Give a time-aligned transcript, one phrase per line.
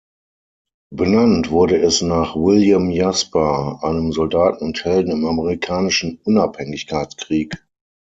[0.91, 7.63] Benannt wurde es nach William Jasper, einem Soldaten und Helden im Amerikanischen Unabhängigkeitskrieg.